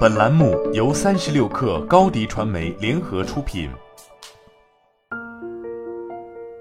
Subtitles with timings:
[0.00, 3.70] 本栏目由三十六氪高低传媒联合出品。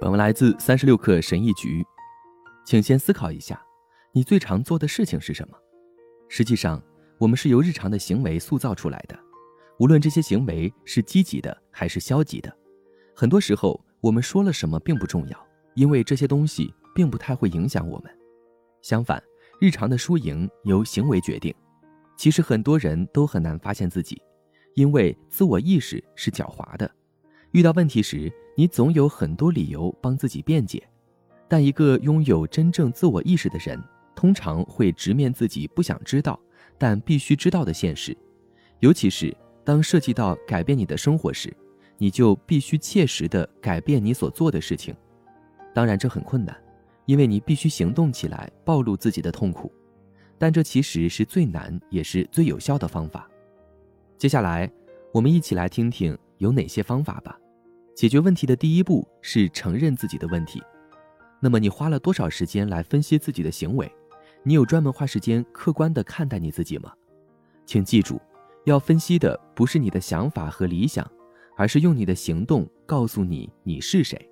[0.00, 1.84] 本文来自三十六氪神译局，
[2.64, 3.60] 请先思考一下，
[4.12, 5.56] 你最常做的事情是什么？
[6.28, 6.80] 实际上，
[7.18, 9.18] 我们是由日常的行为塑造出来的，
[9.80, 12.56] 无论这些行为是积极的还是消极的。
[13.16, 18.18] 很多时候，我们说了什么并不重要，因为这些东西并不太会影响我们。
[18.80, 19.20] 相反，
[19.60, 21.52] 日常的输赢由行为决定。
[22.18, 24.20] 其实很多人都很难发现自己，
[24.74, 26.90] 因为自我意识是狡猾的。
[27.52, 30.82] 遇到问题时，你总有很多理由帮自己辩解。
[31.46, 33.80] 但一个拥有真正自我意识的人，
[34.16, 36.38] 通常会直面自己不想知道
[36.76, 38.14] 但必须知道的现实。
[38.80, 41.56] 尤其是当涉及到改变你的生活时，
[41.98, 44.92] 你就必须切实的改变你所做的事情。
[45.72, 46.54] 当然，这很困难。
[47.06, 49.72] 因为你必须行动起来，暴露自己的痛苦，
[50.38, 53.28] 但这其实是最难也是最有效的方法。
[54.16, 54.70] 接下来，
[55.12, 57.38] 我们一起来听听有哪些方法吧。
[57.94, 60.62] 解决问题的第一步是承认自己的问题。
[61.40, 63.90] 那么，你花了多少时间来分析自己的行为？
[64.44, 66.92] 你有专门花时间客观地看待你自己吗？
[67.66, 68.20] 请记住，
[68.64, 71.08] 要分析的不是你的想法和理想，
[71.56, 74.30] 而是用你的行动告诉你你是谁。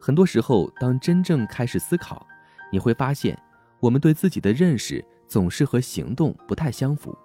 [0.00, 2.24] 很多时候，当真正开始思考，
[2.72, 3.36] 你会发现，
[3.80, 7.16] 我们对自己的认识总是和行动不太相符。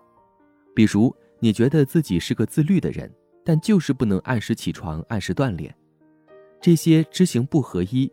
[0.76, 3.12] 比如，你觉得自己是个自律的人，
[3.44, 5.76] 但就是不能按时起床、按时锻炼，
[6.62, 8.12] 这些知行不合一，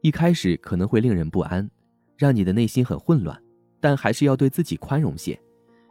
[0.00, 1.70] 一开始可能会令人不安，
[2.16, 3.38] 让你的内心很混乱。
[3.78, 5.38] 但还是要对自己宽容些，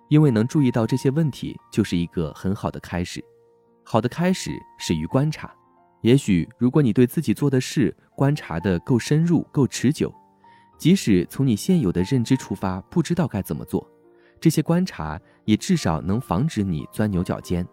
[0.10, 3.24] 因为能注意到这些问题，就是一个很好的开始。
[3.84, 5.54] 好的开始始于观察。
[6.02, 10.14] 也许，如果你对自己做的事观察的够深入、够持久，
[10.78, 13.90] 即使从你现有的认知出发，不知道该怎么做，
[14.40, 17.66] 这些观察也至少能防止你钻牛角尖。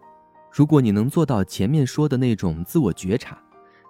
[0.50, 3.42] 如果你能做到前面说的那种自我觉察，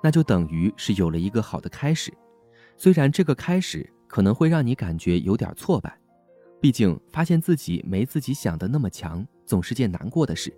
[0.02, 2.12] 那就等于是有了一个好的开始。
[2.76, 5.96] 虽然这个开始可能会让你感觉有点挫败，
[6.60, 10.52] 毕竟发现自己没自己想的那么强，总是件难过的事。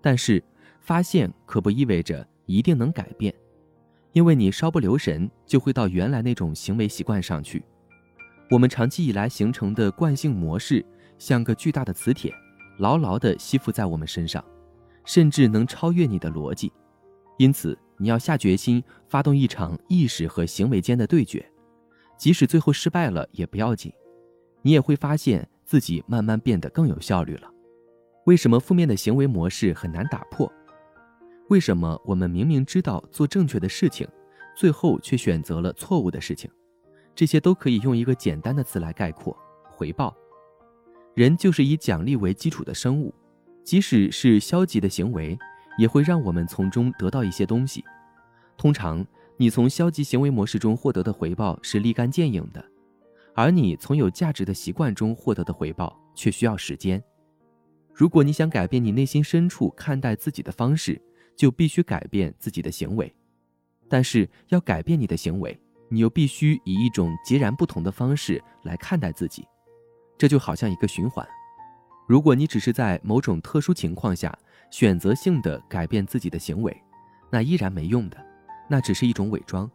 [0.00, 0.42] 但是，
[0.80, 2.26] 发现可不意味着。
[2.46, 3.32] 一定能改变，
[4.10, 7.62] 因为你稍不留神就会到原来那种行为习惯上去。
[8.50, 10.84] 我们长期以来形成的惯性模式，
[11.18, 12.34] 像个巨大的磁铁，
[12.78, 14.44] 牢牢地吸附在我们身上，
[15.04, 16.72] 甚至能超越你的逻辑。
[17.38, 21.48] 因此，你要下决心发动一场意识和行为间的对决，
[22.18, 23.92] 即使最后失败了也不要紧，
[24.62, 27.48] 你也会发现自己慢慢变得更有效率了。
[28.26, 30.52] 为什么负面的行为模式很难打破？
[31.50, 34.08] 为什么我们明明知道做正确的事情，
[34.56, 36.50] 最后却选择了错误的事情？
[37.20, 39.36] 这些都可以用一个简单的词来概括：
[39.68, 40.16] 回报。
[41.12, 43.14] 人就是以奖励为基础的生物，
[43.62, 45.38] 即使是消极的行为，
[45.76, 47.84] 也会让我们从中得到一些东西。
[48.56, 52.64] 通常，你从消极行为模式中获得的回报是立竿见影的，
[53.34, 57.04] 而你从有价值的习惯中获得的回报却需要时间。
[57.92, 60.98] 如果你想改变你内心深处看待自己的方式，
[61.36, 63.14] 就必须改变自己的行为，
[63.90, 65.60] 但是要改变你的行为，
[65.90, 69.46] 你又必须以一种截然不同的方式来看待自己。
[70.16, 71.26] 这就好像一个循环。
[72.08, 74.36] 如果你只是在某种特殊情况下
[74.70, 76.74] 选择性的改变自己的行为，
[77.30, 78.16] 那依然没用的，
[78.68, 79.70] 那只是一种伪装。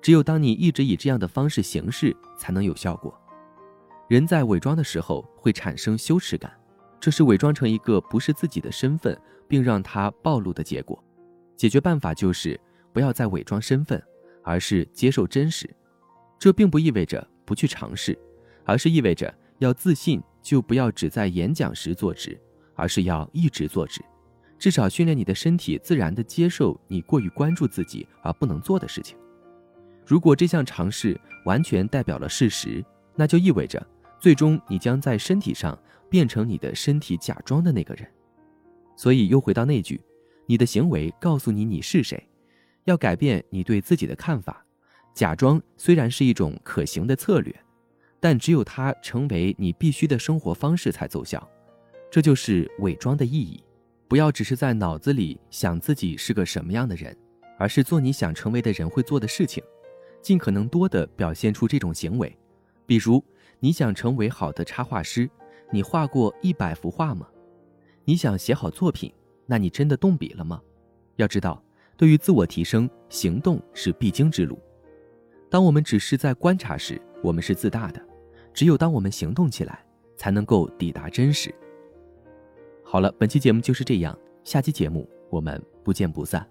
[0.00, 3.12] 只有当你一直以这样的方式行事，才能有效果。
[4.08, 6.52] 人在伪装的时候会产生羞耻感，
[7.00, 9.18] 这是伪装成一个不是自己的身份。
[9.48, 11.00] 并让他暴露的结果，
[11.56, 12.60] 解决办法就是
[12.92, 14.02] 不要再伪装身份，
[14.46, 15.68] 而是接受真实。
[16.38, 18.16] 这并不意味着不去尝试，
[18.64, 22.40] 而是意味着要自信，就不要只在演讲时坐直，
[22.76, 24.00] 而是要一直坐直。
[24.58, 29.18] 至少训练你的身体自然地接受你过于关注自己而不能做的事情。
[30.06, 32.84] 如果这项尝试完全代表了事实，
[33.16, 33.84] 那就意味着
[34.20, 35.76] 最终你将在身体上
[36.08, 38.08] 变成你的身体假装的那个人。
[38.96, 40.00] 所以又回到那句，
[40.46, 42.22] 你的行为告诉你你是谁，
[42.86, 44.64] 要改变你对自己的看法。
[45.14, 47.54] 假装虽然是一种可行的策略，
[48.18, 51.46] 但只有它成为你必须的生活方式才奏效。
[52.10, 53.62] 这就是伪装的意义。
[54.08, 57.16] 不要只是在脑子里想自己是个什么样的人，
[57.58, 59.62] 而是做你想成为的人会做的事情，
[60.22, 62.36] 尽可能多的表现出这种行为。
[62.86, 63.22] 比如，
[63.58, 65.28] 你想成为好的插画师，
[65.72, 67.26] 你画过一百幅画吗？
[68.04, 69.12] 你想写好作品，
[69.46, 70.60] 那你真的动笔了吗？
[71.16, 71.60] 要知道，
[71.96, 74.58] 对于自我提升，行动是必经之路。
[75.48, 78.00] 当我们只是在观察时，我们是自大的；
[78.52, 79.84] 只有当我们行动起来，
[80.16, 81.54] 才能够抵达真实。
[82.84, 86.46] 好了，本期节目就是这样，下期节目我们不见不散。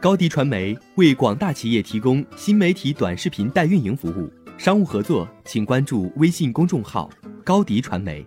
[0.00, 7.10] 高迪传媒为广大企业提供新媒体短视频代运营服务，商务合作请关注微信公众号
[7.44, 8.26] “高迪传媒”。